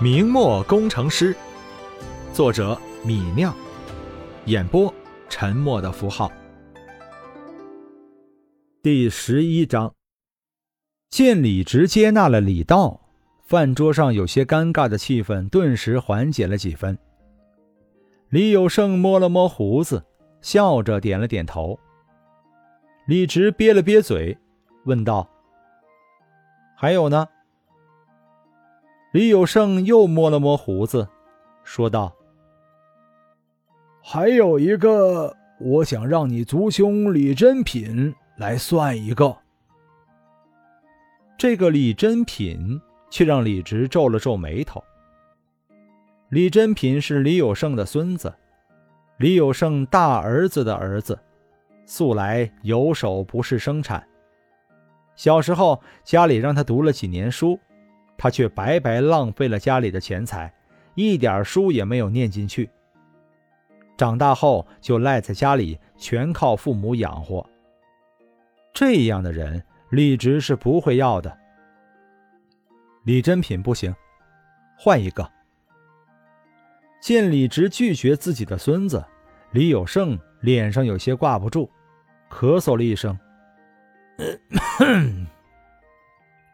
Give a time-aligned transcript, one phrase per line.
[0.00, 1.34] 明末工程师，
[2.32, 3.52] 作者米酿，
[4.44, 4.94] 演播
[5.28, 6.30] 沉默的符号。
[8.80, 9.92] 第十一章，
[11.10, 13.00] 见李直接纳了李道，
[13.42, 16.96] 饭桌上有些尴尬的气氛顿时缓解了几分。
[18.28, 20.04] 李有胜摸了摸胡子，
[20.40, 21.76] 笑着点了点头。
[23.08, 24.38] 李直憋了憋嘴，
[24.84, 25.28] 问道
[26.78, 27.26] ：“还有呢？”
[29.10, 31.08] 李有胜又摸了摸胡子，
[31.64, 32.14] 说道
[34.04, 39.34] ：“还有一个，我想让你族兄李真品来算一个。”
[41.38, 44.84] 这个李真品却让李直皱了皱眉头。
[46.28, 48.34] 李真品是李有胜的孙子，
[49.16, 51.18] 李有胜大儿子的儿子，
[51.86, 54.06] 素来有手不是生产。
[55.16, 57.58] 小时候家里让他读了几年书。
[58.18, 60.52] 他却白白浪费了家里的钱财，
[60.96, 62.68] 一点书也没有念进去。
[63.96, 67.48] 长大后就赖在家里，全靠父母养活。
[68.74, 71.36] 这样的人，李直是不会要的。
[73.04, 73.94] 李真品不行，
[74.76, 75.28] 换一个。
[77.00, 79.04] 见李直拒绝自己的孙子，
[79.52, 81.70] 李有胜脸上有些挂不住，
[82.28, 83.18] 咳嗽了一声。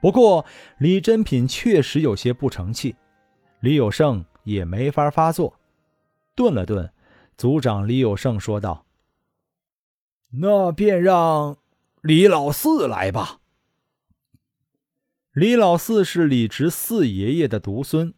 [0.00, 0.46] 不过，
[0.78, 2.94] 李珍品确实有些不成器，
[3.60, 5.58] 李有胜也没法发作。
[6.36, 6.92] 顿了顿，
[7.36, 8.86] 族长李有胜说道
[10.40, 11.56] ：“那便让
[12.02, 13.40] 李老四来吧。”
[15.34, 18.14] 李老四是李直四爷爷的独孙，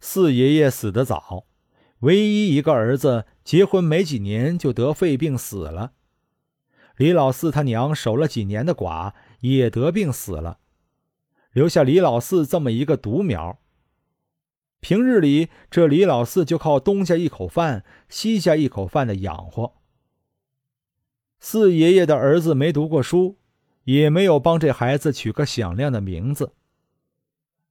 [0.00, 1.46] 四爷爷死得早，
[2.00, 5.92] 唯一一个儿子结婚没几年就得肺病死了。
[6.96, 10.58] 李老四他娘守了几年的寡，也得病死了。
[11.52, 13.58] 留下李老四这么一个独苗。
[14.80, 19.74] 平日里，这李老四就靠东家一口饭、西家一口饭的养活。
[21.38, 23.38] 四爷爷的儿子没读过书，
[23.84, 26.52] 也没有帮这孩子取个响亮的名字。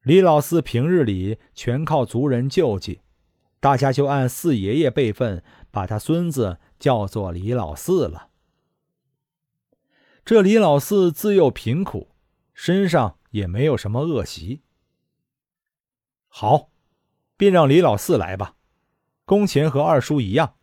[0.04, 3.02] 李老四平日里全靠族人救济，
[3.60, 8.30] 大家就按四爷爷辈分，把他孙子叫做李老四了。
[10.26, 12.10] 这李老四自幼贫苦，
[12.54, 13.19] 身上。
[13.32, 14.62] 也没有什么恶习。
[16.28, 16.70] 好，
[17.38, 18.56] 便让李老四来吧，
[19.26, 20.56] 工钱和二叔一样。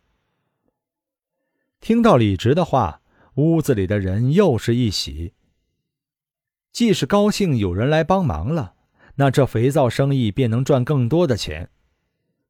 [1.79, 3.01] 听到李直的话，
[3.35, 5.33] 屋子里的人又是一喜。
[6.71, 8.75] 既是高兴有人来帮忙了，
[9.15, 11.67] 那这肥皂生意便能赚更多的钱；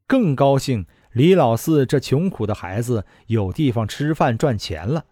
[0.05, 5.05] 更高兴李老四这穷苦的孩子有地方吃饭赚钱了，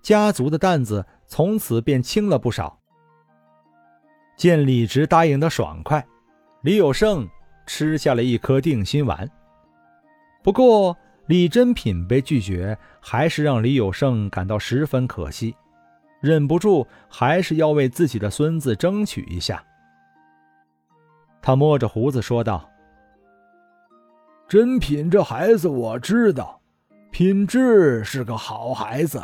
[0.00, 2.82] 家族的担子从此便轻了不少。
[4.36, 6.06] 见李直答应的爽快，
[6.60, 7.26] 李有胜
[7.66, 9.28] 吃下了一颗定心丸。
[10.42, 15.56] 不过李真品被拒绝，还是让李有胜感到十分可惜，
[16.20, 19.64] 忍不住还是要为自己的孙子争取一下。
[21.40, 22.68] 他摸着胡子说道
[24.46, 26.60] ：“真品这孩子我知道，
[27.10, 29.22] 品质是个好孩子。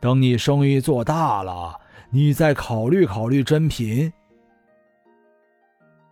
[0.00, 1.80] 等你生意做大了。”
[2.10, 4.12] 你再考虑考虑真品。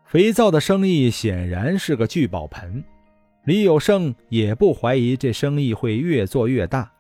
[0.05, 2.85] 肥皂的生意显然是个聚宝盆，
[3.45, 6.91] 李有胜也不怀疑这生意会越做越大。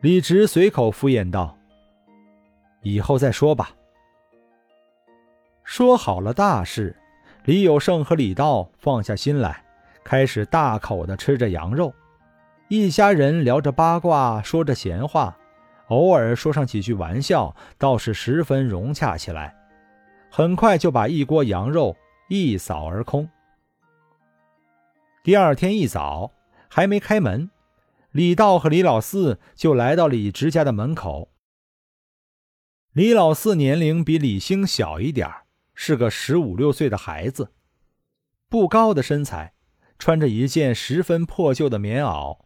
[0.00, 1.58] 李直随口敷衍道
[2.82, 3.70] ：“以后再说吧。”
[5.64, 6.96] 说好了大事，
[7.44, 9.62] 李有胜和李道放下心来，
[10.04, 11.92] 开始大口的吃着羊肉，
[12.68, 15.36] 一家人聊着八卦，说着闲话。
[15.88, 19.54] 偶尔说上几句玩笑，倒是十分融洽起来。
[20.30, 21.96] 很快就把一锅羊肉
[22.28, 23.28] 一扫而空。
[25.22, 26.32] 第二天一早，
[26.68, 27.50] 还没开门，
[28.10, 31.30] 李道和李老四就来到李直家的门口。
[32.92, 35.30] 李老四年龄比李兴小一点
[35.74, 37.52] 是个十五六岁的孩子，
[38.48, 39.54] 不高的身材，
[39.98, 42.38] 穿着一件十分破旧的棉袄，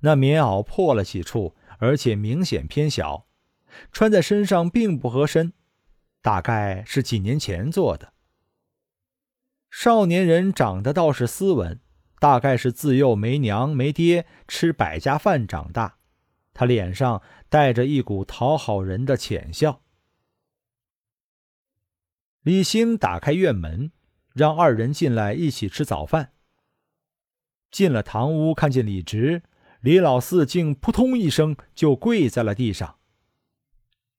[0.00, 1.56] 那棉袄破了几处。
[1.80, 3.26] 而且明显偏小，
[3.90, 5.52] 穿在身上并不合身，
[6.22, 8.12] 大概是几年前做的。
[9.70, 11.80] 少年人长得倒是斯文，
[12.18, 15.96] 大概是自幼没娘没爹，吃百家饭长大。
[16.52, 19.82] 他脸上带着一股讨好人的浅笑。
[22.42, 23.92] 李兴打开院门，
[24.34, 26.32] 让二人进来一起吃早饭。
[27.70, 29.44] 进了堂屋，看见李直。
[29.80, 32.98] 李老四竟扑通一声就跪在了地上。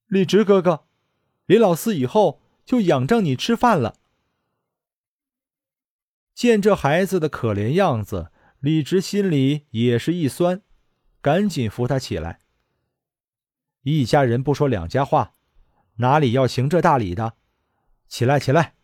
[0.07, 0.85] 李直哥哥，
[1.45, 3.95] 李老四以后就仰仗你吃饭了。
[6.33, 10.63] 见这孩子的可怜样子，李直心里也是一酸，
[11.21, 12.39] 赶紧扶他起来。
[13.83, 15.35] 一家人不说两家话，
[15.97, 17.35] 哪里要行这大礼的？
[18.07, 18.75] 起来，起来！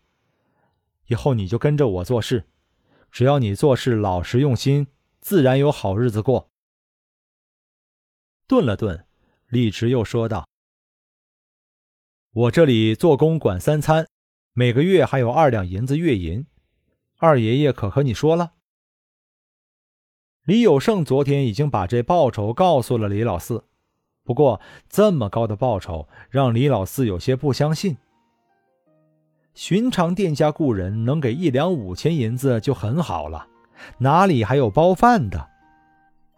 [1.06, 2.44] 以后你就跟着我做事，
[3.10, 4.86] 只要你做事老实用心，
[5.20, 6.50] 自然有好日子过。
[8.48, 9.04] 顿了顿，
[9.48, 10.48] 李直又说道
[12.32, 14.08] ：“我这里做工管三餐，
[14.54, 16.46] 每个月还有二两银子月银，
[17.18, 18.54] 二爷爷可和你说了？”
[20.46, 23.64] 李有胜昨天已经把这报酬告诉了李老四。
[24.24, 27.98] 不过，这么高的报酬让李老四有些不相信。
[29.52, 33.46] 寻常店家雇人能给一两五千银子就很好了，
[33.98, 35.50] 哪里还有包饭的？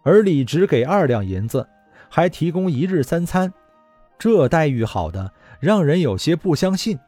[0.03, 1.69] 而李直给二两银子，
[2.11, 3.51] 还提供一日三餐，
[4.19, 6.99] 这待遇好的让人有些不相信。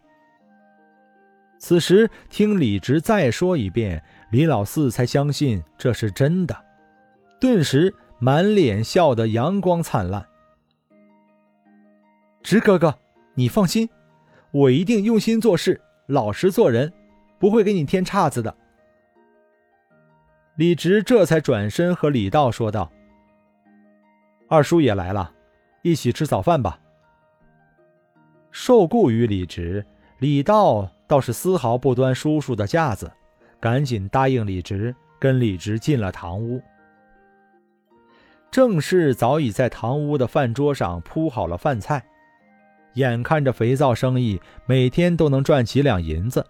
[1.59, 6.57] 此时听李直再说一遍，李老四才相信这是真的，
[7.41, 10.27] 顿时满脸笑得阳光灿烂。
[12.43, 12.93] 直哥哥，
[13.35, 13.89] 你放心，
[14.51, 16.93] 我一定用心做事，老实做人，
[17.39, 18.53] 不会给你添岔子的。
[20.57, 22.91] 李直这才转身和李道说道
[24.53, 25.33] ：“二叔也来了，
[25.81, 26.79] 一起吃早饭吧。”
[28.53, 29.83] 受雇于李直，
[30.19, 33.11] 李道倒是丝毫不端叔叔的架子，
[33.59, 36.61] 赶紧答应李直，跟李直进了堂屋。
[38.51, 42.05] 正是早已在堂屋的饭桌上铺好了饭菜。
[42.97, 46.47] 眼看着肥皂生意每天都能赚几两银子，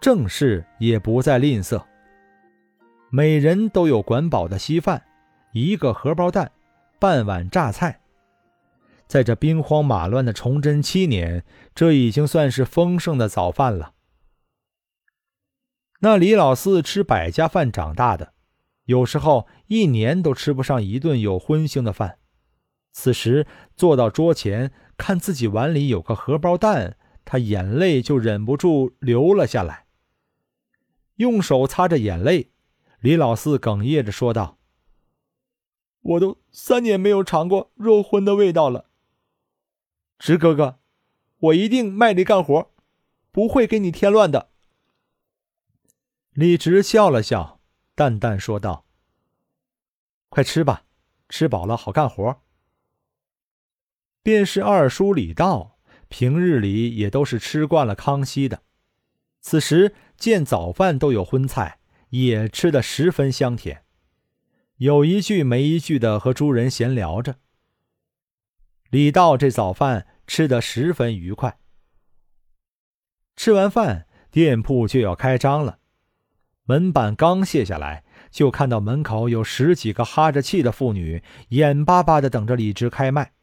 [0.00, 1.82] 郑氏也不再吝啬。
[3.10, 5.02] 每人都有管饱的稀饭，
[5.50, 6.48] 一个荷包蛋，
[7.02, 8.00] 半碗榨菜。
[9.08, 11.44] 在这兵荒马乱的崇祯七年，
[11.74, 13.94] 这已经算是丰盛的早饭了。
[16.02, 18.34] 那李老四吃百家饭长大的，
[18.84, 22.18] 有时候一年都吃不上一顿有荤腥的饭。
[22.92, 24.72] 此时坐到桌前。
[24.98, 29.86] 看自己碗里有个荷包蛋，他眼泪就忍不住流了下来。
[31.16, 32.52] 用手擦着眼泪，
[33.00, 34.58] 李老四哽咽着说道
[36.02, 38.90] ：“我都三年没有尝过肉荤的味道了。
[40.18, 40.78] 直哥哥，
[41.38, 42.70] 我一定卖力干活，
[43.30, 44.50] 不会给你添乱的。”
[46.34, 47.60] 李直笑了笑，
[47.94, 48.86] 淡淡说道
[50.30, 50.84] ：“快吃吧，
[51.28, 52.40] 吃饱了好干活。”
[54.22, 55.78] 便是二叔李道，
[56.08, 58.62] 平日里也都是吃惯了康熙的，
[59.40, 63.84] 此时见早饭都有荤菜，也吃得十分香甜，
[64.82, 67.36] 有一句没一句的和诸人闲聊着。
[68.90, 71.56] 李道这早饭吃得十分愉快。
[73.36, 75.78] 吃完饭，店铺就要开张了，
[76.64, 78.02] 门板刚卸下来，
[78.32, 83.34] 就看到门口有十几个哈着气的妇女，眼巴巴的等着李直开卖。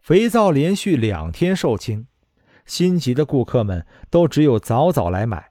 [0.00, 2.06] 肥皂连续两天售罄，
[2.64, 5.50] 心急的顾客们都只有早早来买。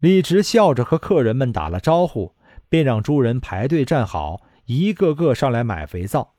[0.00, 2.34] 李直笑着和客人们打了招呼，
[2.70, 6.36] 便让诸人排队站好，一个个上来买肥皂。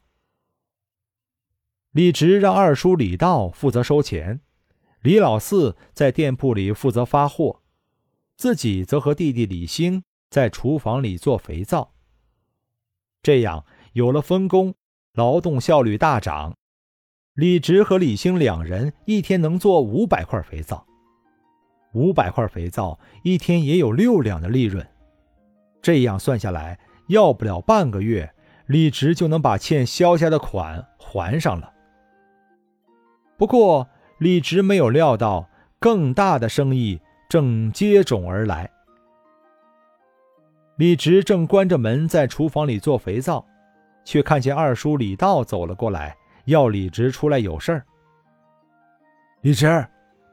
[1.91, 4.39] 李直让二叔李道负责收钱，
[5.01, 7.61] 李老四在店铺里负责发货，
[8.37, 11.93] 自己则和弟弟李兴在厨房里做肥皂。
[13.21, 14.73] 这样有了分工，
[15.13, 16.55] 劳动效率大涨。
[17.33, 20.87] 李直和李兴两人一天能做五百块肥皂，
[21.93, 24.87] 五百块肥皂一天也有六两的利润。
[25.81, 28.33] 这样算下来，要不了半个月，
[28.67, 31.73] 李直就能把欠萧家的款还上了。
[33.37, 33.87] 不过，
[34.19, 38.69] 李直没有料到更大的生意正接踵而来。
[40.77, 43.45] 李直正关着门在厨房里做肥皂，
[44.03, 46.15] 却看见二叔李道走了过来。
[46.45, 47.85] 要李直出来有事儿。
[49.41, 49.85] 李直，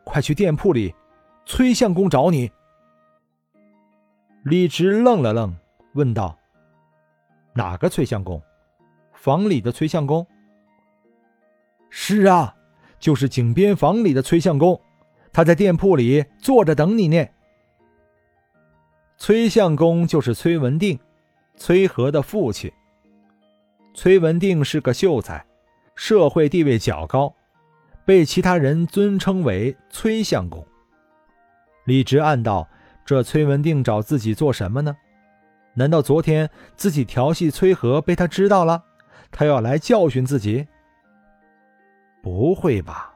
[0.04, 0.94] 快去店铺里，
[1.44, 2.50] 崔相公找你。
[4.44, 5.54] 李直愣了愣，
[5.94, 6.38] 问道
[7.54, 8.40] ：“哪个崔相公？
[9.12, 10.26] 房里的崔相公
[11.90, 12.54] ？”“是啊，
[12.98, 14.80] 就是井边房里的崔相公，
[15.32, 17.26] 他在店铺里坐着等你呢。”
[19.18, 20.98] 崔相公就是崔文定，
[21.56, 22.72] 崔和的父亲。
[23.92, 25.44] 崔文定是个秀才。
[25.96, 27.34] 社会地位较高，
[28.04, 30.64] 被其他人尊称为崔相公。
[31.86, 32.68] 李直暗道：
[33.08, 34.94] 这崔文定找自己做什么呢？
[35.72, 38.84] 难道昨天自己调戏崔和被他知道了，
[39.30, 40.68] 他要来教训自己？
[42.22, 43.14] 不会吧，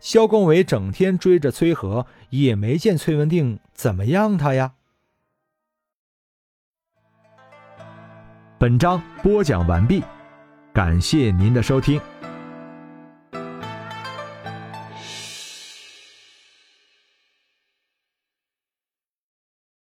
[0.00, 4.72] 肖公伟整天追着崔和，也没见崔文定怎么样他呀。
[8.58, 10.02] 本章播讲完毕，
[10.72, 12.00] 感谢您的收听。